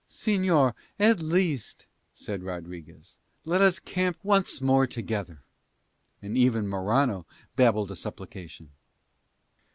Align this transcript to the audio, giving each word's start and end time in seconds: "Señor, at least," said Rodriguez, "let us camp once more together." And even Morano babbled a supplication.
"Señor, 0.09 0.73
at 0.99 1.21
least," 1.21 1.85
said 2.11 2.41
Rodriguez, 2.41 3.19
"let 3.45 3.61
us 3.61 3.77
camp 3.77 4.17
once 4.23 4.59
more 4.59 4.87
together." 4.87 5.43
And 6.23 6.35
even 6.35 6.67
Morano 6.67 7.27
babbled 7.55 7.91
a 7.91 7.95
supplication. 7.95 8.71